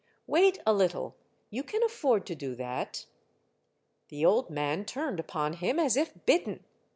Wait 0.25 0.57
a 0.65 0.73
little. 0.73 1.15
You 1.51 1.61
can 1.61 1.83
afford 1.83 2.25
to 2.25 2.33
do 2.33 2.55
that." 2.55 3.05
The 4.09 4.25
old 4.25 4.49
man 4.49 4.83
turned 4.83 5.19
upon 5.19 5.53
him 5.53 5.77
as 5.79 5.95
if 5.95 6.25
bitten. 6.25 6.65